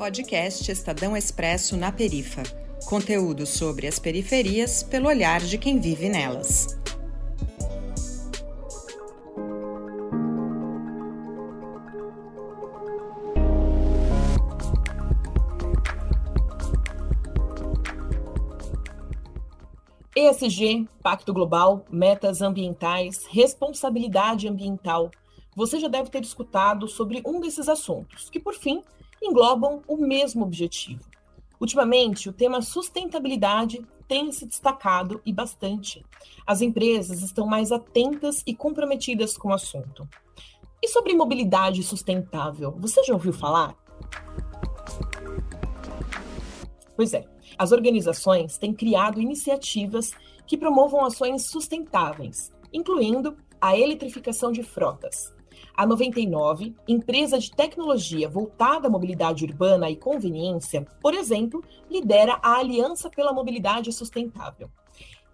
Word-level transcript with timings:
Podcast 0.00 0.72
Estadão 0.72 1.14
Expresso 1.14 1.76
na 1.76 1.92
Perifa. 1.92 2.42
Conteúdo 2.86 3.44
sobre 3.44 3.86
as 3.86 3.98
periferias 3.98 4.82
pelo 4.82 5.08
olhar 5.08 5.40
de 5.42 5.58
quem 5.58 5.78
vive 5.78 6.08
nelas. 6.08 6.68
ESG, 20.16 20.88
Pacto 21.02 21.34
Global, 21.34 21.84
metas 21.90 22.40
ambientais, 22.40 23.26
responsabilidade 23.26 24.48
ambiental. 24.48 25.10
Você 25.54 25.78
já 25.78 25.88
deve 25.88 26.08
ter 26.08 26.22
escutado 26.22 26.88
sobre 26.88 27.20
um 27.26 27.38
desses 27.38 27.68
assuntos, 27.68 28.30
que, 28.30 28.40
por 28.40 28.54
fim, 28.54 28.82
englobam 29.22 29.82
o 29.86 29.96
mesmo 29.96 30.44
objetivo. 30.44 31.04
Ultimamente, 31.60 32.28
o 32.28 32.32
tema 32.32 32.62
sustentabilidade 32.62 33.86
tem 34.08 34.32
se 34.32 34.46
destacado 34.46 35.20
e 35.24 35.32
bastante. 35.32 36.04
As 36.46 36.62
empresas 36.62 37.22
estão 37.22 37.46
mais 37.46 37.70
atentas 37.70 38.42
e 38.46 38.54
comprometidas 38.54 39.36
com 39.36 39.48
o 39.48 39.52
assunto. 39.52 40.08
E 40.82 40.88
sobre 40.88 41.14
mobilidade 41.14 41.82
sustentável, 41.82 42.74
você 42.78 43.04
já 43.04 43.12
ouviu 43.12 43.32
falar? 43.32 43.76
Pois 46.96 47.12
é, 47.12 47.26
as 47.58 47.72
organizações 47.72 48.56
têm 48.58 48.72
criado 48.72 49.20
iniciativas 49.20 50.12
que 50.46 50.56
promovam 50.56 51.04
ações 51.04 51.46
sustentáveis, 51.46 52.52
incluindo 52.72 53.36
a 53.60 53.78
eletrificação 53.78 54.50
de 54.50 54.62
frotas, 54.62 55.32
a 55.80 55.86
99, 55.86 56.74
empresa 56.86 57.38
de 57.38 57.50
tecnologia 57.50 58.28
voltada 58.28 58.86
à 58.86 58.90
mobilidade 58.90 59.46
urbana 59.46 59.88
e 59.88 59.96
conveniência, 59.96 60.86
por 61.00 61.14
exemplo, 61.14 61.64
lidera 61.90 62.38
a 62.42 62.58
Aliança 62.58 63.08
pela 63.08 63.32
Mobilidade 63.32 63.90
Sustentável. 63.90 64.70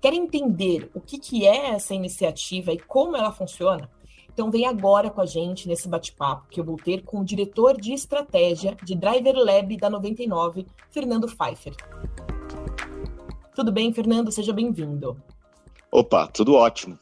Quer 0.00 0.14
entender 0.14 0.88
o 0.94 1.00
que, 1.00 1.18
que 1.18 1.44
é 1.44 1.70
essa 1.70 1.96
iniciativa 1.96 2.72
e 2.72 2.78
como 2.78 3.16
ela 3.16 3.32
funciona? 3.32 3.90
Então 4.32 4.48
vem 4.48 4.66
agora 4.66 5.10
com 5.10 5.20
a 5.20 5.26
gente 5.26 5.66
nesse 5.66 5.88
bate-papo 5.88 6.46
que 6.48 6.60
eu 6.60 6.64
vou 6.64 6.76
ter 6.76 7.02
com 7.02 7.18
o 7.18 7.24
diretor 7.24 7.76
de 7.76 7.92
estratégia 7.92 8.76
de 8.84 8.94
Driver 8.94 9.34
Lab 9.34 9.76
da 9.76 9.90
99, 9.90 10.64
Fernando 10.92 11.26
Pfeiffer. 11.26 11.74
Tudo 13.52 13.72
bem, 13.72 13.92
Fernando? 13.92 14.30
Seja 14.30 14.52
bem-vindo. 14.52 15.20
Opa, 15.90 16.28
tudo 16.28 16.54
ótimo. 16.54 16.96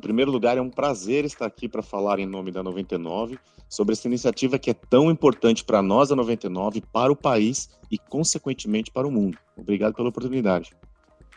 Em 0.00 0.08
primeiro 0.10 0.30
lugar, 0.30 0.56
é 0.56 0.62
um 0.62 0.70
prazer 0.70 1.26
estar 1.26 1.44
aqui 1.44 1.68
para 1.68 1.82
falar 1.82 2.18
em 2.18 2.24
nome 2.24 2.50
da 2.50 2.62
99 2.62 3.38
sobre 3.68 3.92
essa 3.92 4.08
iniciativa 4.08 4.58
que 4.58 4.70
é 4.70 4.74
tão 4.74 5.10
importante 5.10 5.62
para 5.62 5.82
nós, 5.82 6.10
a 6.10 6.16
99, 6.16 6.80
para 6.90 7.12
o 7.12 7.16
país 7.16 7.68
e, 7.90 7.98
consequentemente, 7.98 8.90
para 8.90 9.06
o 9.06 9.10
mundo. 9.10 9.36
Obrigado 9.54 9.94
pela 9.94 10.08
oportunidade. 10.08 10.74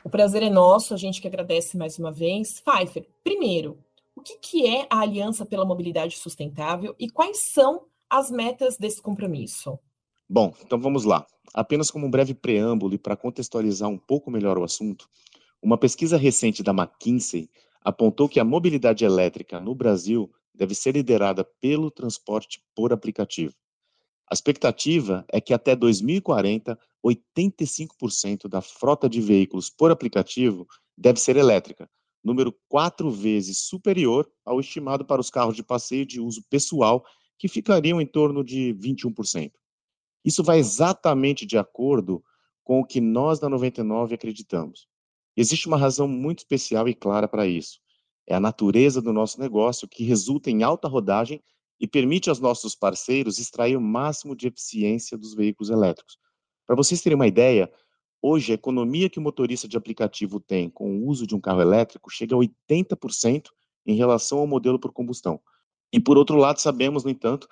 O 0.02 0.10
prazer 0.10 0.44
é 0.44 0.50
nosso, 0.50 0.94
a 0.94 0.98
gente 0.98 1.20
que 1.20 1.28
agradece 1.28 1.78
mais 1.78 2.00
uma 2.00 2.10
vez. 2.10 2.62
Pfeiffer, 2.62 3.06
primeiro, 3.22 3.78
o 4.16 4.22
que, 4.22 4.38
que 4.38 4.66
é 4.66 4.88
a 4.90 5.02
Aliança 5.02 5.46
pela 5.46 5.66
Mobilidade 5.66 6.16
Sustentável 6.16 6.96
e 6.98 7.10
quais 7.10 7.40
são 7.40 7.82
as 8.10 8.32
metas 8.32 8.78
desse 8.78 9.02
compromisso? 9.02 9.78
Bom, 10.30 10.54
então 10.66 10.80
vamos 10.80 11.04
lá. 11.04 11.28
Apenas 11.54 11.92
como 11.92 12.08
um 12.08 12.10
breve 12.10 12.34
preâmbulo 12.34 12.94
e 12.94 12.98
para 12.98 13.18
contextualizar 13.18 13.90
um 13.90 13.98
pouco 13.98 14.32
melhor 14.32 14.58
o 14.58 14.64
assunto, 14.64 15.10
uma 15.62 15.78
pesquisa 15.78 16.16
recente 16.16 16.64
da 16.64 16.72
McKinsey 16.72 17.50
apontou 17.84 18.30
que 18.30 18.40
a 18.40 18.44
mobilidade 18.44 19.04
elétrica 19.04 19.60
no 19.60 19.76
Brasil 19.76 20.32
deve 20.54 20.74
ser 20.76 20.96
liderada 20.96 21.44
pelo 21.60 21.92
transporte 21.92 22.64
por 22.76 22.94
aplicativo. 22.94 23.54
A 24.30 24.34
expectativa 24.34 25.26
é 25.30 25.42
que 25.42 25.54
até 25.54 25.76
2040, 25.76 26.80
85% 27.06 28.48
da 28.48 28.62
frota 28.62 29.10
de 29.10 29.22
veículos 29.22 29.70
por 29.70 29.92
aplicativo 29.92 30.68
deve 30.98 31.20
ser 31.20 31.36
elétrica, 31.36 31.90
número 32.24 32.56
quatro 32.70 33.12
vezes 33.12 33.60
superior 33.60 34.30
ao 34.46 34.60
estimado 34.60 35.06
para 35.06 35.20
os 35.20 35.30
carros 35.30 35.56
de 35.56 35.64
passeio 35.64 36.06
de 36.06 36.22
uso 36.22 36.44
pessoal, 36.50 37.04
que 37.38 37.48
ficariam 37.48 38.00
em 38.00 38.06
torno 38.06 38.44
de 38.44 38.74
21%. 38.76 39.52
Isso 40.24 40.44
vai 40.44 40.60
exatamente 40.60 41.46
de 41.46 41.58
acordo 41.58 42.24
com 42.64 42.80
o 42.80 42.86
que 42.86 43.02
nós 43.02 43.40
da 43.40 43.50
99 43.50 44.16
acreditamos. 44.16 44.88
Existe 45.36 45.68
uma 45.68 45.78
razão 45.78 46.08
muito 46.08 46.40
especial 46.40 46.88
e 46.88 46.94
clara 46.94 47.28
para 47.28 47.48
isso. 47.48 47.80
É 48.28 48.36
a 48.36 48.40
natureza 48.40 49.02
do 49.02 49.12
nosso 49.12 49.40
negócio 49.40 49.88
que 49.88 50.04
resulta 50.04 50.50
em 50.50 50.64
alta 50.64 50.88
rodagem 50.88 51.42
e 51.80 51.88
permite 51.88 52.30
aos 52.30 52.40
nossos 52.40 52.76
parceiros 52.76 53.40
extrair 53.40 53.76
o 53.76 53.82
máximo 53.82 54.36
de 54.36 54.48
eficiência 54.48 55.18
dos 55.18 55.34
veículos 55.34 55.70
elétricos. 55.70 56.18
Para 56.66 56.76
vocês 56.76 57.02
terem 57.02 57.16
uma 57.16 57.28
ideia, 57.28 57.70
hoje 58.22 58.52
a 58.52 58.56
economia 58.56 59.10
que 59.10 59.20
o 59.20 59.22
motorista 59.22 59.68
de 59.68 59.76
aplicativo 59.76 60.40
tem 60.40 60.70
com 60.70 60.98
o 60.98 61.08
uso 61.08 61.28
de 61.28 61.36
um 61.36 61.42
carro 61.42 61.62
elétrico 61.62 62.10
chega 62.10 62.36
a 62.36 62.40
80% 62.40 63.50
em 63.86 63.96
relação 63.96 64.40
ao 64.40 64.48
modelo 64.48 64.80
por 64.80 64.94
combustão. 64.94 65.42
E 65.92 66.00
por 66.00 66.18
outro 66.18 66.38
lado, 66.38 66.60
sabemos, 66.60 67.04
no 67.04 67.10
entanto, 67.10 67.48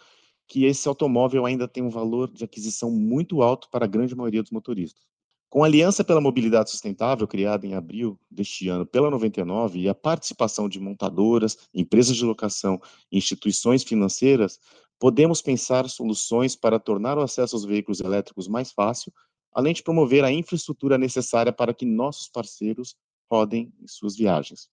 que 0.48 0.66
esse 0.66 0.88
automóvel 0.88 1.46
ainda 1.46 1.68
tem 1.68 1.84
um 1.84 1.90
valor 1.90 2.32
de 2.32 2.44
aquisição 2.44 2.90
muito 2.90 3.42
alto 3.42 3.70
para 3.70 3.86
a 3.86 3.88
grande 3.88 4.16
maioria 4.16 4.42
dos 4.42 4.52
motoristas. 4.52 5.11
Com 5.52 5.66
a 5.66 5.68
Aliança 5.68 6.02
pela 6.02 6.22
Mobilidade 6.22 6.70
Sustentável, 6.72 7.28
criada 7.28 7.68
em 7.68 7.74
abril 7.74 8.18
deste 8.32 8.70
ano 8.70 8.86
pela 8.86 9.12
99, 9.12 9.82
e 9.82 9.90
a 9.90 9.94
participação 9.94 10.70
de 10.70 10.80
montadoras, 10.80 11.58
empresas 11.74 12.16
de 12.16 12.24
locação 12.24 12.80
e 13.12 13.18
instituições 13.18 13.84
financeiras, 13.84 14.62
podemos 14.98 15.42
pensar 15.42 15.90
soluções 15.90 16.56
para 16.56 16.80
tornar 16.80 17.18
o 17.18 17.22
acesso 17.22 17.54
aos 17.54 17.66
veículos 17.66 18.00
elétricos 18.00 18.48
mais 18.48 18.72
fácil, 18.72 19.12
além 19.52 19.74
de 19.74 19.84
promover 19.84 20.24
a 20.24 20.32
infraestrutura 20.32 20.98
necessária 20.98 21.52
para 21.52 21.74
que 21.74 21.86
nossos 21.86 22.30
parceiros 22.30 22.96
rodem 23.30 23.74
em 23.82 23.88
suas 23.90 24.16
viagens. 24.16 24.70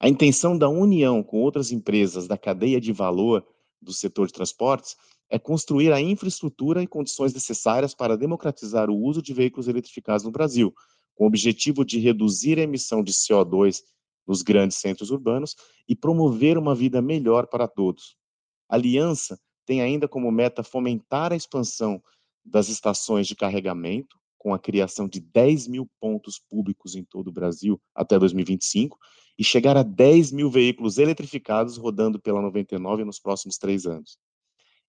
A 0.00 0.08
intenção 0.08 0.56
da 0.56 0.70
união 0.70 1.22
com 1.22 1.42
outras 1.42 1.70
empresas 1.70 2.26
da 2.26 2.38
cadeia 2.38 2.80
de 2.80 2.94
valor 2.94 3.46
do 3.82 3.92
setor 3.92 4.26
de 4.28 4.32
transportes 4.32 4.96
é 5.28 5.38
construir 5.38 5.92
a 5.92 6.00
infraestrutura 6.00 6.82
e 6.82 6.86
condições 6.86 7.34
necessárias 7.34 7.94
para 7.94 8.16
democratizar 8.16 8.88
o 8.88 8.96
uso 8.96 9.20
de 9.20 9.34
veículos 9.34 9.66
eletrificados 9.66 10.24
no 10.24 10.30
Brasil, 10.30 10.72
com 11.14 11.24
o 11.24 11.26
objetivo 11.26 11.84
de 11.84 11.98
reduzir 11.98 12.58
a 12.58 12.62
emissão 12.62 13.02
de 13.02 13.12
CO2 13.12 13.82
nos 14.26 14.42
grandes 14.42 14.76
centros 14.76 15.10
urbanos 15.10 15.56
e 15.88 15.96
promover 15.96 16.56
uma 16.56 16.74
vida 16.74 17.02
melhor 17.02 17.46
para 17.46 17.66
todos. 17.66 18.16
A 18.68 18.76
aliança 18.76 19.38
tem 19.66 19.80
ainda 19.80 20.06
como 20.06 20.30
meta 20.30 20.62
fomentar 20.62 21.32
a 21.32 21.36
expansão 21.36 22.02
das 22.44 22.68
estações 22.68 23.26
de 23.26 23.36
carregamento, 23.36 24.18
com 24.42 24.52
a 24.52 24.58
criação 24.58 25.06
de 25.06 25.20
10 25.20 25.68
mil 25.68 25.88
pontos 26.00 26.36
públicos 26.36 26.96
em 26.96 27.04
todo 27.04 27.28
o 27.28 27.32
Brasil 27.32 27.80
até 27.94 28.18
2025, 28.18 28.98
e 29.38 29.44
chegar 29.44 29.76
a 29.76 29.84
10 29.84 30.32
mil 30.32 30.50
veículos 30.50 30.98
eletrificados 30.98 31.76
rodando 31.76 32.20
pela 32.20 32.42
99 32.42 33.04
nos 33.04 33.20
próximos 33.20 33.56
três 33.56 33.86
anos. 33.86 34.18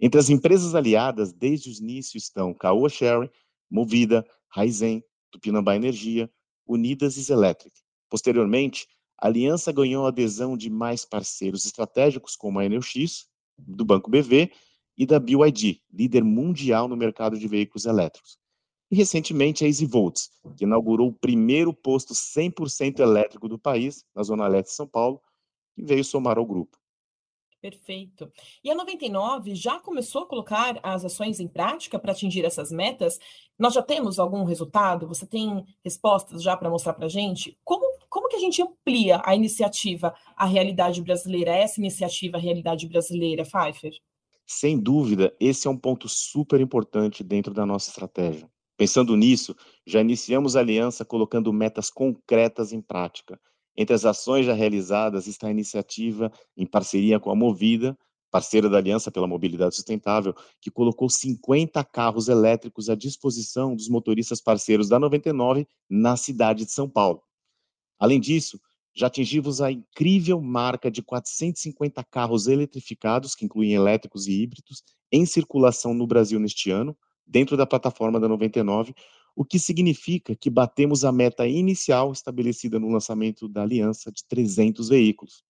Entre 0.01 0.19
as 0.19 0.31
empresas 0.31 0.73
aliadas, 0.73 1.31
desde 1.31 1.69
o 1.69 1.73
início 1.73 2.17
estão 2.17 2.51
Caoa 2.51 2.89
Sherry, 2.89 3.29
Movida, 3.69 4.25
Raizen, 4.49 5.03
Tupinambá 5.29 5.75
Energia, 5.75 6.27
Unidas 6.65 7.15
e 7.15 7.31
Electric. 7.31 7.79
Posteriormente, 8.09 8.87
a 9.21 9.27
aliança 9.27 9.71
ganhou 9.71 10.07
a 10.07 10.09
adesão 10.09 10.57
de 10.57 10.67
mais 10.67 11.05
parceiros 11.05 11.63
estratégicos 11.63 12.35
como 12.35 12.57
a 12.57 12.65
Enelx, 12.65 13.27
do 13.55 13.85
Banco 13.85 14.09
BV, 14.09 14.51
e 14.97 15.05
da 15.05 15.19
BYD, 15.19 15.79
líder 15.93 16.23
mundial 16.23 16.87
no 16.87 16.97
mercado 16.97 17.37
de 17.37 17.47
veículos 17.47 17.85
elétricos. 17.85 18.41
E 18.93 18.95
recentemente 18.95 19.63
a 19.63 19.67
EasyVolts, 19.67 20.29
que 20.55 20.65
inaugurou 20.65 21.07
o 21.07 21.13
primeiro 21.13 21.73
posto 21.73 22.13
100% 22.13 22.99
elétrico 22.99 23.49
do 23.49 23.57
país, 23.57 24.05
na 24.13 24.21
Zona 24.21 24.47
Leste 24.47 24.69
de 24.69 24.75
São 24.75 24.87
Paulo, 24.87 25.19
e 25.75 25.81
veio 25.81 26.03
somar 26.03 26.37
ao 26.37 26.45
grupo. 26.45 26.77
Perfeito. 27.59 28.31
E 28.63 28.69
a 28.69 28.75
99 28.75 29.55
já 29.55 29.79
começou 29.79 30.21
a 30.21 30.25
colocar 30.27 30.79
as 30.83 31.03
ações 31.03 31.39
em 31.39 31.47
prática 31.47 31.97
para 31.97 32.11
atingir 32.11 32.45
essas 32.45 32.71
metas? 32.71 33.17
Nós 33.57 33.73
já 33.73 33.81
temos 33.81 34.19
algum 34.19 34.43
resultado? 34.43 35.07
Você 35.07 35.25
tem 35.25 35.65
respostas 35.83 36.43
já 36.43 36.55
para 36.55 36.69
mostrar 36.69 36.93
para 36.93 37.07
a 37.07 37.09
gente? 37.09 37.57
Como, 37.63 37.83
como 38.07 38.29
que 38.29 38.35
a 38.35 38.39
gente 38.39 38.61
amplia 38.61 39.23
a 39.25 39.33
iniciativa 39.33 40.13
à 40.35 40.45
realidade 40.45 41.01
brasileira, 41.01 41.49
essa 41.49 41.79
iniciativa 41.79 42.37
à 42.37 42.39
realidade 42.39 42.87
brasileira, 42.87 43.43
Pfeiffer? 43.43 43.91
Sem 44.45 44.77
dúvida, 44.77 45.35
esse 45.39 45.67
é 45.67 45.71
um 45.71 45.77
ponto 45.77 46.07
super 46.07 46.61
importante 46.61 47.23
dentro 47.23 47.55
da 47.55 47.65
nossa 47.65 47.89
estratégia. 47.89 48.52
Pensando 48.77 49.15
nisso, 49.15 49.55
já 49.85 50.01
iniciamos 50.01 50.55
a 50.55 50.59
aliança 50.59 51.05
colocando 51.05 51.53
metas 51.53 51.89
concretas 51.89 52.73
em 52.73 52.81
prática 52.81 53.39
entre 53.75 53.95
as 53.95 54.05
ações 54.05 54.45
já 54.45 54.53
realizadas 54.53 55.27
está 55.27 55.47
a 55.47 55.51
iniciativa 55.51 56.31
em 56.55 56.65
parceria 56.65 57.19
com 57.19 57.31
a 57.31 57.35
Movida, 57.35 57.97
parceira 58.29 58.69
da 58.69 58.77
Aliança 58.77 59.11
pela 59.11 59.27
Mobilidade 59.27 59.75
Sustentável, 59.75 60.35
que 60.61 60.71
colocou 60.71 61.09
50 61.09 61.83
carros 61.83 62.27
elétricos 62.27 62.89
à 62.89 62.95
disposição 62.95 63.75
dos 63.75 63.89
motoristas 63.89 64.41
parceiros 64.41 64.89
da 64.89 64.99
99 64.99 65.67
na 65.89 66.15
cidade 66.15 66.65
de 66.65 66.71
São 66.71 66.89
Paulo. 66.89 67.21
Além 67.99 68.19
disso, 68.19 68.59
já 68.95 69.07
atingimos 69.07 69.59
a 69.61 69.71
incrível 69.71 70.39
marca 70.39 70.89
de 70.89 71.01
450 71.01 72.03
carros 72.03 72.47
eletrificados, 72.47 73.33
que 73.33 73.45
incluem 73.45 73.73
elétricos 73.73 74.27
e 74.27 74.41
híbridos, 74.41 74.83
em 75.11 75.25
circulação 75.25 75.93
no 75.93 76.05
Brasil 76.05 76.39
neste 76.39 76.69
ano, 76.69 76.95
dentro 77.25 77.57
da 77.57 77.65
plataforma 77.65 78.19
da 78.19 78.27
99, 78.27 78.93
o 79.35 79.43
que 79.43 79.57
significa 79.57 80.35
que 80.35 80.49
batemos 80.49 81.03
a 81.03 81.11
meta 81.11 81.47
inicial 81.47 82.11
estabelecida 82.11 82.79
no 82.79 82.89
lançamento 82.89 83.47
da 83.47 83.63
aliança 83.63 84.11
de 84.11 84.23
300 84.27 84.89
veículos. 84.89 85.43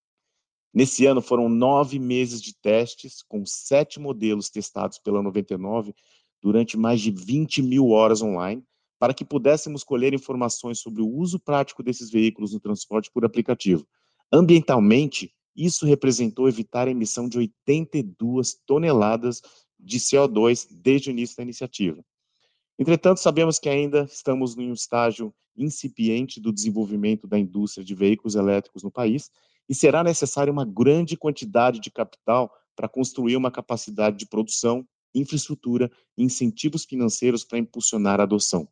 Nesse 0.74 1.06
ano 1.06 1.22
foram 1.22 1.50
nove 1.50 2.00
meses 2.00 2.42
de 2.42 2.56
testes, 2.56 3.22
com 3.22 3.46
sete 3.46 4.00
modelos 4.00 4.50
testados 4.50 4.98
pela 4.98 5.22
99 5.22 5.94
durante 6.42 6.78
mais 6.78 7.00
de 7.00 7.12
20 7.12 7.62
mil 7.62 7.90
horas 7.90 8.22
online, 8.22 8.64
para 8.98 9.14
que 9.14 9.26
pudéssemos 9.26 9.84
colher 9.84 10.14
informações 10.14 10.80
sobre 10.80 11.02
o 11.02 11.08
uso 11.08 11.40
prático 11.40 11.84
desses 11.84 12.10
veículos 12.10 12.54
no 12.54 12.60
transporte 12.60 13.12
por 13.12 13.24
aplicativo. 13.24 13.86
Ambientalmente, 14.32 15.34
isso 15.56 15.86
representou 15.86 16.48
evitar 16.48 16.88
a 16.88 16.92
emissão 16.92 17.30
de 17.30 17.38
82 17.38 18.56
toneladas 18.66 19.42
de 19.84 20.00
CO2 20.00 20.68
desde 20.72 21.10
o 21.10 21.12
início 21.12 21.38
da 21.38 21.44
iniciativa. 21.44 22.04
Entretanto, 22.80 23.20
sabemos 23.20 23.60
que 23.60 23.70
ainda 23.70 24.08
estamos 24.12 24.58
em 24.58 24.70
um 24.70 24.74
estágio 24.74 25.34
incipiente 25.56 26.40
do 26.40 26.52
desenvolvimento 26.52 27.28
da 27.28 27.38
indústria 27.38 27.86
de 27.86 27.94
veículos 27.94 28.36
elétricos 28.36 28.82
no 28.84 28.92
país 28.92 29.30
e 29.70 29.76
será 29.76 30.04
necessária 30.04 30.52
uma 30.52 30.66
grande 30.66 31.16
quantidade 31.16 31.80
de 31.80 31.92
capital 31.92 32.52
para 32.76 32.90
construir 32.90 33.36
uma 33.36 33.52
capacidade 33.52 34.18
de 34.18 34.26
produção, 34.26 34.86
infraestrutura 35.14 35.92
e 36.18 36.24
incentivos 36.24 36.86
financeiros 36.86 37.44
para 37.44 37.60
impulsionar 37.60 38.20
a 38.20 38.24
adoção. 38.24 38.68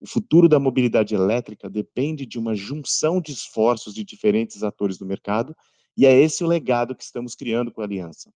O 0.00 0.06
futuro 0.06 0.48
da 0.48 0.58
mobilidade 0.58 1.14
elétrica 1.14 1.70
depende 1.70 2.26
de 2.26 2.38
uma 2.38 2.54
junção 2.54 3.20
de 3.20 3.32
esforços 3.32 3.94
de 3.94 4.04
diferentes 4.04 4.62
atores 4.62 4.98
do 4.98 5.06
mercado, 5.06 5.56
e 5.96 6.04
é 6.04 6.14
esse 6.20 6.44
o 6.44 6.46
legado 6.46 6.94
que 6.94 7.02
estamos 7.02 7.34
criando 7.34 7.72
com 7.72 7.80
a 7.80 7.84
aliança. 7.84 8.30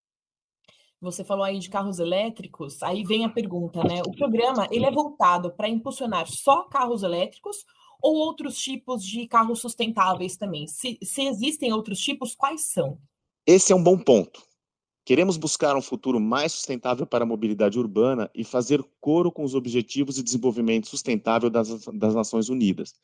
Você 1.00 1.24
falou 1.24 1.44
aí 1.44 1.58
de 1.58 1.70
carros 1.70 1.98
elétricos, 1.98 2.82
aí 2.82 3.04
vem 3.04 3.24
a 3.24 3.28
pergunta, 3.30 3.82
né? 3.82 4.02
O 4.06 4.12
programa 4.12 4.68
ele 4.70 4.84
é 4.84 4.90
voltado 4.90 5.50
para 5.50 5.68
impulsionar 5.68 6.26
só 6.26 6.64
carros 6.64 7.02
elétricos 7.02 7.64
ou 8.02 8.16
outros 8.16 8.58
tipos 8.58 9.02
de 9.04 9.26
carros 9.26 9.60
sustentáveis 9.60 10.36
também? 10.36 10.66
Se, 10.66 10.98
se 11.02 11.22
existem 11.22 11.72
outros 11.72 12.00
tipos, 12.00 12.34
quais 12.34 12.70
são? 12.72 12.98
Esse 13.46 13.72
é 13.72 13.76
um 13.76 13.82
bom 13.82 13.98
ponto. 13.98 14.42
Queremos 15.04 15.36
buscar 15.36 15.74
um 15.74 15.82
futuro 15.82 16.20
mais 16.20 16.52
sustentável 16.52 17.06
para 17.06 17.24
a 17.24 17.26
mobilidade 17.26 17.78
urbana 17.78 18.30
e 18.34 18.44
fazer 18.44 18.84
coro 19.00 19.32
com 19.32 19.42
os 19.42 19.54
Objetivos 19.54 20.16
de 20.16 20.22
Desenvolvimento 20.22 20.86
Sustentável 20.86 21.50
das, 21.50 21.86
das 21.86 22.14
Nações 22.14 22.48
Unidas, 22.48 22.94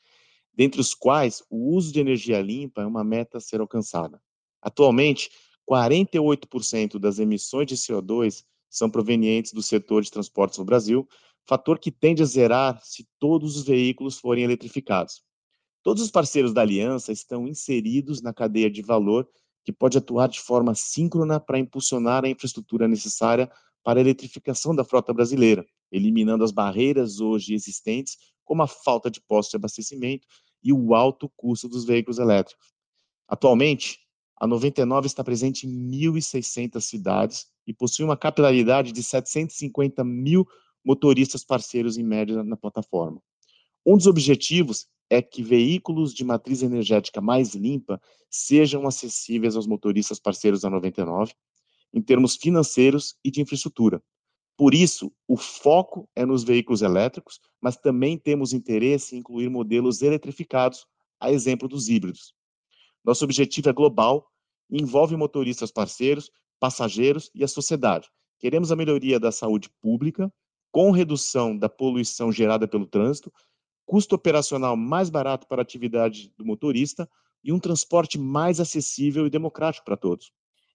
dentre 0.55 0.81
os 0.81 0.95
quais 0.95 1.43
o 1.51 1.75
uso 1.75 1.93
de 1.93 1.99
energia 1.99 2.41
limpa 2.41 2.83
é 2.83 2.87
uma 2.87 3.03
meta 3.03 3.39
a 3.39 3.41
ser 3.41 3.61
alcançada. 3.61 4.21
Atualmente, 4.63 5.31
48% 5.69 6.99
das 6.99 7.19
emissões 7.19 7.67
de 7.67 7.77
CO2 7.77 8.45
são 8.69 8.91
provenientes 8.91 9.53
do 9.53 9.63
setor 9.63 10.03
de 10.03 10.11
transportes 10.11 10.59
no 10.59 10.65
Brasil, 10.65 11.09
fator 11.47 11.79
que 11.79 11.91
tende 11.91 12.23
a 12.23 12.27
zerar 12.27 12.81
se 12.83 13.07
todos 13.19 13.57
os 13.57 13.65
veículos 13.65 14.19
forem 14.19 14.45
eletrificados. 14.45 15.23
Todos 15.83 16.03
os 16.03 16.11
parceiros 16.11 16.53
da 16.53 16.63
aliança 16.63 17.13
estão 17.13 17.47
inseridos 17.47 18.21
na 18.21 18.35
cadeia 18.35 18.71
de 18.71 18.83
valor 18.83 19.29
que 19.65 19.73
pode 19.73 19.99
atuar 19.99 20.29
de 20.29 20.41
forma 20.41 20.75
síncrona 20.75 21.41
para 21.41 21.59
impulsionar 21.59 22.25
a 22.25 22.29
infraestrutura 22.29 22.87
necessária 22.87 23.51
para 23.83 23.99
a 23.99 24.03
eletrificação 24.03 24.75
da 24.75 24.85
frota 24.85 25.13
brasileira, 25.13 25.65
eliminando 25.91 26.45
as 26.45 26.51
barreiras 26.51 27.21
hoje 27.21 27.55
existentes, 27.55 28.17
como 28.45 28.63
a 28.63 28.67
falta 28.67 29.11
de 29.11 29.21
postos 29.21 29.51
de 29.51 29.57
abastecimento 29.57 30.27
e 30.63 30.73
o 30.73 30.95
alto 30.95 31.29
custo 31.37 31.69
dos 31.69 31.85
veículos 31.85 32.19
elétricos. 32.19 32.73
Atualmente, 33.29 34.01
a 34.39 34.47
99 34.47 35.07
está 35.07 35.25
presente 35.25 35.67
em 35.67 35.71
1.600 35.91 36.81
cidades 36.81 37.47
e 37.67 37.73
possui 37.73 38.05
uma 38.05 38.17
capilaridade 38.17 38.93
de 38.93 39.03
750 39.03 40.05
mil 40.05 40.47
motoristas 40.85 41.45
parceiros 41.45 41.97
em 41.97 42.03
média 42.03 42.45
na 42.45 42.57
plataforma. 42.57 43.21
Um 43.85 43.97
dos 43.97 44.07
objetivos 44.07 44.87
é 45.09 45.23
que 45.23 45.43
veículos 45.43 46.13
de 46.13 46.25
matriz 46.25 46.63
energética 46.63 47.21
mais 47.21 47.55
limpa 47.55 48.01
sejam 48.29 48.87
acessíveis 48.87 49.57
aos 49.57 49.67
motoristas 49.67 50.19
parceiros 50.19 50.61
da 50.61 50.71
99, 50.71 51.33
em 51.95 52.03
termos 52.03 52.37
financeiros 52.37 53.17
e 53.25 53.31
de 53.31 53.41
infraestrutura. 53.41 54.03
Por 54.57 54.75
isso, 54.75 55.13
o 55.29 55.37
foco 55.37 56.09
é 56.17 56.25
nos 56.25 56.43
veículos 56.43 56.83
elétricos, 56.83 57.41
mas 57.61 57.77
também 57.77 58.19
temos 58.19 58.53
interesse 58.53 59.15
em 59.15 59.19
incluir 59.21 59.49
modelos 59.49 60.03
eletrificados, 60.03 60.87
a 61.21 61.31
exemplo 61.31 61.69
dos 61.69 61.89
híbridos. 61.89 62.35
Nosso 63.07 63.25
objetivo 63.25 63.69
é 63.69 63.73
global 63.73 64.27
envolve 64.69 65.17
motoristas 65.17 65.71
parceiros, 65.71 66.29
passageiros 66.59 67.31
e 67.33 67.45
a 67.45 67.49
sociedade. 67.49 68.09
Queremos 68.39 68.73
a 68.73 68.77
melhoria 68.77 69.21
da 69.21 69.31
saúde 69.31 69.71
pública, 69.81 70.29
com 70.73 70.91
redução 70.91 71.57
da 71.57 71.69
poluição 71.69 72.33
gerada 72.33 72.67
pelo 72.67 72.85
trânsito, 72.85 73.33
custo 73.87 74.17
operacional 74.17 74.77
mais 74.77 75.09
barato 75.09 75.47
para 75.47 75.61
a 75.61 75.63
atividade 75.63 76.33
do 76.37 76.45
motorista 76.45 77.09
e 77.45 77.53
um 77.53 77.61
transporte 77.61 78.19
mais 78.19 78.59
acessível 78.59 79.25
e 79.25 79.31
democrático 79.31 79.85
para 79.85 79.97
todos. 79.97 80.33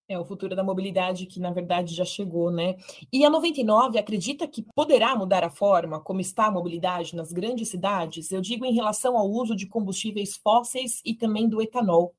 É 0.07 0.18
o 0.18 0.25
futuro 0.25 0.56
da 0.56 0.63
mobilidade 0.63 1.25
que, 1.25 1.39
na 1.39 1.51
verdade, 1.51 1.94
já 1.94 2.04
chegou, 2.04 2.51
né? 2.51 2.75
E 3.13 3.24
a 3.24 3.30
99 3.30 3.98
acredita 3.98 4.48
que 4.48 4.66
poderá 4.75 5.16
mudar 5.16 5.44
a 5.44 5.50
forma 5.50 6.01
como 6.01 6.19
está 6.19 6.48
a 6.48 6.51
mobilidade 6.51 7.16
nas 7.16 7.31
grandes 7.31 7.69
cidades? 7.69 8.31
Eu 8.31 8.42
digo 8.42 8.66
em 8.66 8.74
relação 8.74 9.18
ao 9.18 9.30
uso 9.30 9.56
de 9.56 9.68
combustíveis 9.68 10.36
fósseis 10.36 11.01
e 11.06 11.13
também 11.13 11.48
do 11.48 11.62
etanol. 11.62 12.13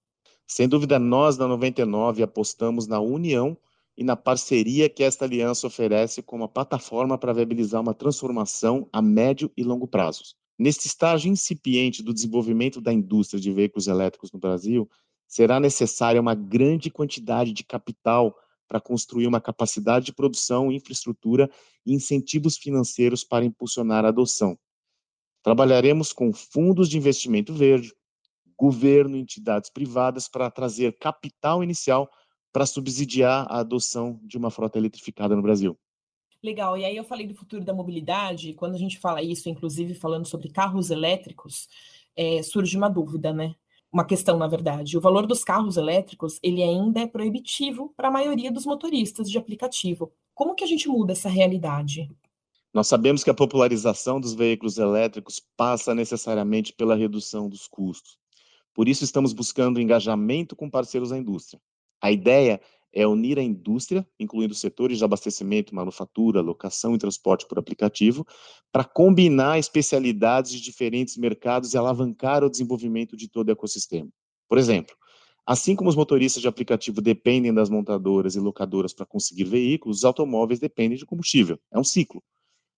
Sem 0.47 0.69
dúvida, 0.69 0.99
nós 0.99 1.37
da 1.37 1.47
99 1.47 2.23
apostamos 2.23 2.87
na 2.87 3.01
união 3.01 3.57
e 3.97 4.05
na 4.05 4.17
parceria 4.17 4.89
que 4.89 5.03
esta 5.03 5.25
aliança 5.25 5.67
oferece 5.67 6.23
como 6.23 6.43
uma 6.43 6.49
plataforma 6.49 7.19
para 7.19 7.33
viabilizar 7.33 7.81
uma 7.81 7.95
transformação 7.95 8.89
a 8.93 9.01
médio 9.03 9.51
e 9.57 9.63
longo 9.63 9.87
prazos. 9.87 10.37
Neste 10.59 10.87
estágio 10.87 11.31
incipiente 11.31 12.03
do 12.03 12.13
desenvolvimento 12.13 12.81
da 12.81 12.93
indústria 12.93 13.41
de 13.41 13.53
veículos 13.53 13.87
elétricos 13.87 14.31
no 14.33 14.39
Brasil, 14.39 14.89
será 15.27 15.59
necessária 15.59 16.21
uma 16.21 16.35
grande 16.35 16.91
quantidade 16.91 17.53
de 17.53 17.65
capital 17.65 18.37
para 18.69 18.81
construir 18.81 19.27
uma 19.27 19.41
capacidade 19.41 20.07
de 20.07 20.13
produção, 20.13 20.71
infraestrutura 20.71 21.51
e 21.85 21.95
incentivos 21.95 22.57
financeiros 22.57 23.25
para 23.25 23.45
impulsionar 23.45 24.05
a 24.05 24.09
adoção. 24.09 24.59
Trabalharemos 25.43 26.13
com 26.13 26.33
fundos 26.33 26.89
de 26.89 26.97
investimento 26.97 27.53
verde, 27.53 27.95
governo, 28.63 29.17
entidades 29.17 29.69
privadas 29.69 30.29
para 30.29 30.49
trazer 30.49 30.97
capital 30.97 31.65
inicial 31.65 32.09
para 32.53 32.65
subsidiar 32.65 33.45
a 33.51 33.59
adoção 33.59 34.21
de 34.23 34.39
uma 34.39 34.53
frota 34.53 34.79
eletrificada 34.79 35.35
no 35.35 35.43
Brasil. 35.43 35.77
Legal, 36.41 36.79
e 36.79 36.85
aí 36.85 36.97
eu 36.97 37.03
falei 37.03 37.27
do 37.27 37.35
futuro 37.35 37.65
da 37.65 37.75
mobilidade, 37.75 38.55
quando 38.55 38.77
a 38.77 38.79
gente 38.79 39.01
fala 39.01 39.21
isso, 39.21 39.49
inclusive 39.49 39.95
falando 39.95 40.27
sobre 40.27 40.49
carros 40.49 40.91
elétricos, 40.91 41.69
é, 42.15 42.41
surge 42.41 42.77
uma 42.77 42.89
dúvida, 42.89 43.33
né? 43.33 43.57
Uma 43.93 44.05
questão, 44.05 44.39
na 44.39 44.47
verdade. 44.47 44.97
O 44.97 45.01
valor 45.01 45.27
dos 45.27 45.43
carros 45.43 45.77
elétricos, 45.77 46.39
ele 46.41 46.63
ainda 46.63 47.01
é 47.01 47.07
proibitivo 47.07 47.93
para 47.97 48.09
a 48.09 48.13
maioria 48.13 48.53
dos 48.53 48.65
motoristas 48.65 49.29
de 49.29 49.39
aplicativo. 49.39 50.13
Como 50.35 50.55
que 50.55 50.63
a 50.63 50.69
gente 50.69 50.89
muda 50.89 51.13
essa 51.13 51.29
realidade? 51.29 52.09
Nós 52.73 52.87
sabemos 52.87 53.25
que 53.25 53.31
a 53.31 53.35
popularização 53.35 54.21
dos 54.21 54.35
veículos 54.35 54.79
elétricos 54.79 55.41
passa 55.57 55.95
necessariamente 55.95 56.73
pela 56.73 56.95
redução 56.95 57.49
dos 57.49 57.67
custos. 57.67 58.22
Por 58.75 58.89
isso, 58.89 59.05
estamos 59.05 59.33
buscando 59.33 59.81
engajamento 59.81 60.57
com 60.57 60.71
parceiros 60.71 61.11
da 61.11 61.19
indústria. 61.19 61.61
A 62.01 62.11
ideia 62.11 62.61
é 62.93 63.07
unir 63.07 63.39
a 63.39 63.43
indústria, 63.43 64.07
incluindo 64.19 64.55
setores 64.55 64.99
de 64.99 65.05
abastecimento, 65.05 65.75
manufatura, 65.75 66.41
locação 66.41 66.95
e 66.95 66.99
transporte 66.99 67.47
por 67.47 67.59
aplicativo, 67.59 68.27
para 68.71 68.85
combinar 68.85 69.59
especialidades 69.59 70.53
de 70.53 70.61
diferentes 70.61 71.17
mercados 71.17 71.73
e 71.73 71.79
alavancar 71.79 72.45
o 72.45 72.51
desenvolvimento 72.51 73.17
de 73.17 73.29
todo 73.29 73.49
o 73.49 73.53
ecossistema. 73.53 74.11
Por 74.49 74.59
exemplo, 74.59 74.95
assim 75.47 75.75
como 75.75 75.89
os 75.89 75.97
motoristas 75.97 76.43
de 76.43 76.49
aplicativo 76.49 77.01
dependem 77.01 77.53
das 77.53 77.71
montadoras 77.71 78.37
e 78.37 78.41
locadoras 78.41 78.93
para 78.93 79.07
conseguir 79.07 79.45
veículos, 79.45 79.99
os 79.99 80.05
automóveis 80.05 80.61
dependem 80.61 80.99
de 80.99 81.07
combustível. 81.07 81.59
É 81.73 81.79
um 81.79 81.85
ciclo. 81.85 82.23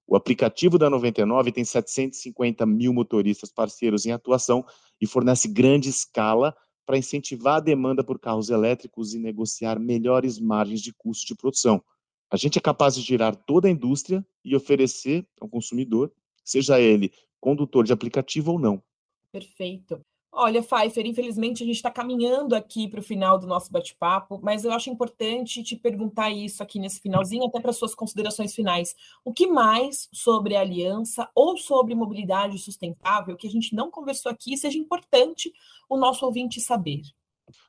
O 0.07 0.17
aplicativo 0.17 0.79
da 0.79 0.91
99 0.91 1.51
tem 1.51 1.65
750 1.65 2.67
mil 2.67 2.93
motoristas 2.93 3.51
parceiros 3.51 4.05
em 4.05 4.13
atuação 4.13 4.65
e 5.01 5.07
fornece 5.07 5.49
grande 5.49 5.89
escala 5.89 6.55
para 6.87 6.99
incentivar 6.99 7.57
a 7.57 7.61
demanda 7.61 8.05
por 8.05 8.19
carros 8.19 8.51
elétricos 8.51 9.15
e 9.15 9.19
negociar 9.19 9.81
melhores 9.81 10.39
margens 10.39 10.81
de 10.81 10.93
custo 10.93 11.27
de 11.27 11.35
produção. 11.35 11.83
A 12.31 12.37
gente 12.37 12.59
é 12.59 12.61
capaz 12.61 12.95
de 12.95 13.01
girar 13.01 13.35
toda 13.35 13.69
a 13.69 13.71
indústria 13.71 14.25
e 14.45 14.55
oferecer 14.55 15.27
ao 15.41 15.49
consumidor, 15.49 16.13
seja 16.45 16.81
ele 16.81 17.11
condutor 17.41 17.85
de 17.85 17.93
aplicativo 17.93 18.53
ou 18.53 18.59
não. 18.59 18.83
Perfeito. 19.31 20.01
Olha, 20.37 20.61
Pfeiffer, 20.65 21.07
infelizmente 21.07 21.63
a 21.63 21.67
gente 21.67 21.77
está 21.77 21.93
caminhando 21.93 22.57
aqui 22.57 22.89
para 22.89 22.99
o 22.99 23.03
final 23.03 23.39
do 23.39 23.47
nosso 23.47 23.71
bate-papo, 23.71 24.41
mas 24.43 24.65
eu 24.65 24.73
acho 24.73 24.91
importante 24.91 25.63
te 25.63 25.77
perguntar 25.77 26.29
isso 26.31 26.61
aqui 26.61 26.81
nesse 26.81 27.01
finalzinho, 27.01 27.47
até 27.47 27.61
para 27.61 27.73
suas 27.73 27.95
considerações 27.95 28.53
finais. 28.53 28.97
O 29.25 29.33
que 29.33 29.47
mais 29.47 30.09
sobre 30.13 30.57
a 30.57 30.61
aliança 30.61 31.31
ou 31.37 31.57
sobre 31.57 31.95
mobilidade 31.95 32.59
sustentável 32.59 33.37
que 33.37 33.47
a 33.47 33.51
gente 33.51 33.77
não 33.77 33.93
conversou 33.93 34.33
aqui 34.33 34.57
seja 34.57 34.77
importante 34.77 35.53
o 35.89 35.97
nosso 35.97 36.27
ouvinte 36.27 36.61
saber? 36.61 37.03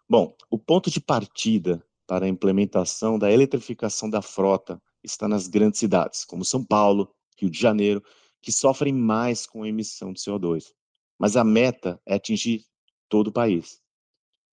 Bom, 0.09 0.35
o 0.49 0.57
ponto 0.57 0.89
de 0.89 0.99
partida 0.99 1.85
para 2.07 2.25
a 2.25 2.29
implementação 2.29 3.19
da 3.19 3.31
eletrificação 3.31 4.09
da 4.09 4.23
frota 4.23 4.81
está 5.03 5.27
nas 5.27 5.47
grandes 5.47 5.79
cidades, 5.79 6.25
como 6.25 6.43
São 6.43 6.65
Paulo, 6.65 7.13
Rio 7.37 7.51
de 7.51 7.59
Janeiro, 7.59 8.03
que 8.41 8.51
sofrem 8.51 8.91
mais 8.91 9.45
com 9.45 9.61
a 9.61 9.69
emissão 9.69 10.11
de 10.11 10.19
CO2. 10.19 10.73
Mas 11.17 11.37
a 11.37 11.43
meta 11.43 12.01
é 12.05 12.15
atingir 12.15 12.65
todo 13.09 13.27
o 13.27 13.31
país. 13.31 13.81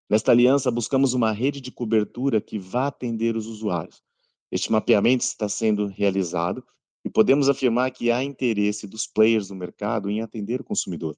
Nesta 0.09 0.31
aliança, 0.31 0.71
buscamos 0.71 1.15
uma 1.15 1.33
rede 1.33 1.61
de 1.61 1.73
cobertura 1.73 2.41
que 2.41 2.59
vá 2.59 2.87
atender 2.87 3.37
os 3.37 3.47
usuários. 3.47 4.03
Este 4.51 4.71
mapeamento 4.71 5.25
está 5.25 5.49
sendo 5.49 5.87
realizado 5.87 6.63
e 7.05 7.11
podemos 7.11 7.49
afirmar 7.49 7.91
que 7.91 8.11
há 8.11 8.23
interesse 8.23 8.87
dos 8.87 9.07
players 9.07 9.49
do 9.49 9.55
mercado 9.55 10.11
em 10.11 10.21
atender 10.21 10.61
o 10.61 10.65
consumidor. 10.65 11.17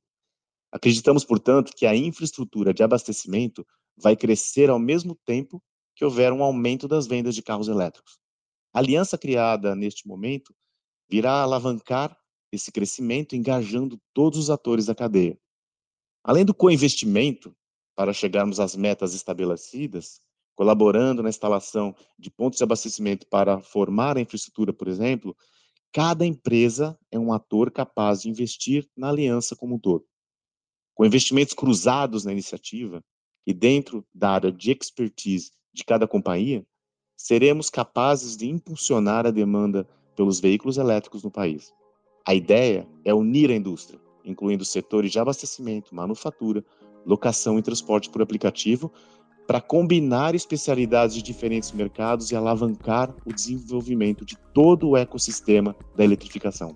Acreditamos, 0.70 1.24
portanto, 1.24 1.72
que 1.76 1.86
a 1.86 1.94
infraestrutura 1.94 2.72
de 2.72 2.82
abastecimento 2.82 3.66
vai 3.96 4.16
crescer 4.16 4.70
ao 4.70 4.78
mesmo 4.78 5.14
tempo 5.24 5.62
que 5.94 6.04
houver 6.04 6.32
um 6.32 6.42
aumento 6.42 6.88
das 6.88 7.06
vendas 7.06 7.34
de 7.34 7.42
carros 7.42 7.68
elétricos. 7.68 8.18
A 8.72 8.80
aliança 8.80 9.16
criada 9.16 9.76
neste 9.76 10.06
momento 10.06 10.54
virá 11.08 11.42
alavancar 11.42 12.16
esse 12.56 12.72
crescimento 12.72 13.36
engajando 13.36 14.00
todos 14.12 14.38
os 14.38 14.50
atores 14.50 14.86
da 14.86 14.94
cadeia. 14.94 15.38
Além 16.22 16.44
do 16.44 16.54
co-investimento 16.54 17.54
para 17.94 18.12
chegarmos 18.12 18.58
às 18.58 18.74
metas 18.74 19.14
estabelecidas, 19.14 20.20
colaborando 20.54 21.22
na 21.22 21.28
instalação 21.28 21.94
de 22.18 22.30
pontos 22.30 22.58
de 22.58 22.64
abastecimento 22.64 23.26
para 23.26 23.60
formar 23.60 24.16
a 24.16 24.20
infraestrutura, 24.20 24.72
por 24.72 24.88
exemplo, 24.88 25.36
cada 25.92 26.24
empresa 26.24 26.98
é 27.10 27.18
um 27.18 27.32
ator 27.32 27.70
capaz 27.70 28.22
de 28.22 28.28
investir 28.28 28.88
na 28.96 29.08
aliança 29.10 29.54
como 29.54 29.76
um 29.76 29.78
todo. 29.78 30.04
Com 30.94 31.04
investimentos 31.04 31.54
cruzados 31.54 32.24
na 32.24 32.32
iniciativa 32.32 33.04
e 33.46 33.52
dentro 33.52 34.06
da 34.14 34.30
área 34.30 34.52
de 34.52 34.70
expertise 34.70 35.50
de 35.72 35.84
cada 35.84 36.06
companhia, 36.06 36.66
seremos 37.16 37.68
capazes 37.68 38.36
de 38.36 38.48
impulsionar 38.48 39.26
a 39.26 39.30
demanda 39.30 39.86
pelos 40.16 40.40
veículos 40.40 40.78
elétricos 40.78 41.22
no 41.22 41.30
país. 41.30 41.72
A 42.26 42.34
ideia 42.34 42.88
é 43.04 43.12
unir 43.12 43.50
a 43.50 43.54
indústria, 43.54 44.00
incluindo 44.24 44.64
setores 44.64 45.12
de 45.12 45.18
abastecimento, 45.18 45.94
manufatura, 45.94 46.64
locação 47.04 47.58
e 47.58 47.62
transporte 47.62 48.08
por 48.08 48.22
aplicativo, 48.22 48.90
para 49.46 49.60
combinar 49.60 50.34
especialidades 50.34 51.14
de 51.14 51.22
diferentes 51.22 51.70
mercados 51.72 52.30
e 52.30 52.36
alavancar 52.36 53.14
o 53.26 53.32
desenvolvimento 53.32 54.24
de 54.24 54.38
todo 54.54 54.88
o 54.88 54.96
ecossistema 54.96 55.76
da 55.94 56.02
eletrificação. 56.02 56.74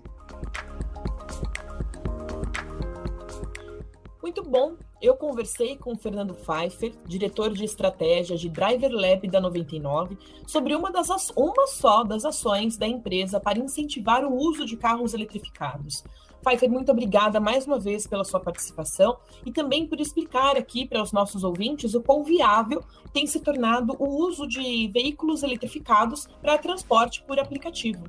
Muito 4.21 4.43
bom. 4.43 4.77
Eu 5.01 5.15
conversei 5.15 5.77
com 5.77 5.93
o 5.93 5.97
Fernando 5.97 6.33
Pfeiffer, 6.33 6.91
diretor 7.07 7.53
de 7.53 7.63
estratégia 7.63 8.35
de 8.35 8.49
Driver 8.49 8.91
Lab 8.91 9.25
da 9.29 9.39
99, 9.39 10.17
sobre 10.45 10.75
uma, 10.75 10.91
das, 10.91 11.07
uma 11.37 11.67
só 11.67 12.03
das 12.03 12.25
ações 12.25 12.75
da 12.75 12.85
empresa 12.85 13.39
para 13.39 13.59
incentivar 13.59 14.25
o 14.25 14.35
uso 14.35 14.65
de 14.65 14.75
carros 14.75 15.13
eletrificados. 15.13 16.03
Pfeiffer, 16.43 16.69
muito 16.69 16.91
obrigada 16.91 17.39
mais 17.39 17.65
uma 17.65 17.79
vez 17.79 18.05
pela 18.05 18.25
sua 18.25 18.41
participação 18.41 19.17
e 19.45 19.53
também 19.53 19.87
por 19.87 20.01
explicar 20.01 20.57
aqui 20.57 20.85
para 20.85 21.01
os 21.01 21.13
nossos 21.13 21.45
ouvintes 21.45 21.93
o 21.93 22.01
quão 22.01 22.21
viável 22.21 22.83
tem 23.13 23.25
se 23.25 23.39
tornado 23.39 23.95
o 23.99 24.25
uso 24.25 24.45
de 24.45 24.89
veículos 24.89 25.43
eletrificados 25.43 26.27
para 26.41 26.57
transporte 26.57 27.23
por 27.23 27.39
aplicativo. 27.39 28.03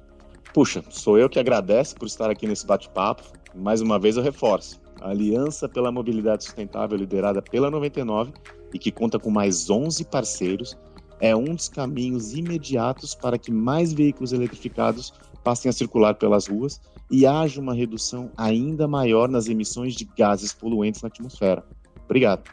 Puxa, 0.53 0.83
sou 0.91 1.17
eu 1.17 1.29
que 1.29 1.39
agradeço 1.39 1.95
por 1.95 2.07
estar 2.07 2.29
aqui 2.29 2.49
nesse 2.49 2.67
bate-papo. 2.67 3.23
Mais 3.55 3.81
uma 3.81 3.99
vez 3.99 4.17
eu 4.17 4.23
reforço. 4.23 4.81
A 5.01 5.11
Aliança 5.11 5.69
pela 5.69 5.91
Mobilidade 5.91 6.45
Sustentável, 6.45 6.99
liderada 6.99 7.41
pela 7.41 7.71
99 7.71 8.33
e 8.73 8.79
que 8.79 8.93
conta 8.93 9.19
com 9.19 9.31
mais 9.31 9.71
11 9.71 10.05
parceiros, 10.05 10.77
é 11.21 11.35
um 11.35 11.55
dos 11.55 11.69
caminhos 11.69 12.35
imediatos 12.35 13.15
para 13.15 13.39
que 13.39 13.51
mais 13.51 13.93
veículos 13.93 14.33
eletrificados 14.33 15.13
passem 15.43 15.69
a 15.69 15.73
circular 15.73 16.15
pelas 16.15 16.47
ruas 16.47 16.81
e 17.11 17.27
haja 17.27 17.61
uma 17.61 17.75
redução 17.75 18.31
ainda 18.37 18.87
maior 18.87 19.29
nas 19.29 19.49
emissões 19.49 19.95
de 19.95 20.05
gases 20.05 20.53
poluentes 20.53 21.03
na 21.03 21.09
atmosfera. 21.09 21.65
Obrigado. 22.05 22.45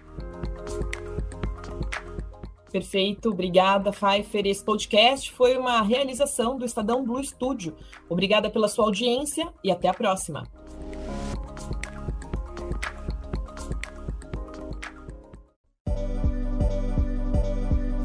Perfeito, 2.72 3.30
obrigada, 3.30 3.92
Pfeiffer. 3.92 4.46
Esse 4.46 4.63
podcast 4.63 5.32
foi 5.32 5.58
uma 5.58 5.82
realização 5.82 6.58
do 6.58 6.66
Estadão 6.66 7.04
Blue 7.04 7.24
Studio. 7.24 7.75
Obrigada 8.10 8.50
pela 8.50 8.68
sua 8.68 8.86
audiência 8.86 9.51
e 9.63 9.72
até 9.72 9.88
a 9.88 9.94
próxima. 9.94 10.44